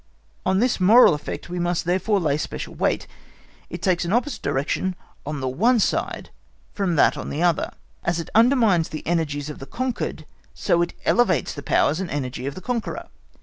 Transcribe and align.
On 0.47 0.57
this 0.57 0.79
moral 0.79 1.13
effect 1.13 1.47
we 1.47 1.59
must 1.59 1.85
therefore 1.85 2.19
lay 2.19 2.35
special 2.35 2.73
weight. 2.73 3.05
It 3.69 3.83
takes 3.83 4.03
an 4.03 4.11
opposite 4.11 4.41
direction 4.41 4.95
on 5.27 5.41
the 5.41 5.47
one 5.47 5.77
side 5.79 6.31
from 6.73 6.95
that 6.95 7.17
on 7.19 7.29
the 7.29 7.43
other; 7.43 7.69
as 8.03 8.19
it 8.19 8.31
undermines 8.33 8.89
the 8.89 9.05
energies 9.05 9.47
of 9.51 9.59
the 9.59 9.67
conquered 9.67 10.25
so 10.55 10.81
it 10.81 10.93
elevates 11.05 11.53
the 11.53 11.61
powers 11.61 11.99
and 11.99 12.09
energy 12.09 12.47
of 12.47 12.55
the 12.55 12.61
conqueror. 12.61 13.09